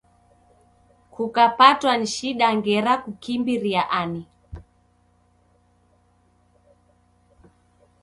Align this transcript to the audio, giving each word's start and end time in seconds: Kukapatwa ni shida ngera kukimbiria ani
Kukapatwa 1.13 1.91
ni 1.99 2.07
shida 2.15 2.47
ngera 2.57 2.93
kukimbiria 3.03 3.83
ani 4.01 4.21